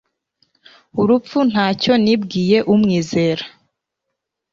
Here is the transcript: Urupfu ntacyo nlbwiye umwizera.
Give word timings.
Urupfu 1.01 1.37
ntacyo 1.51 1.93
nlbwiye 2.01 2.57
umwizera. 2.73 3.43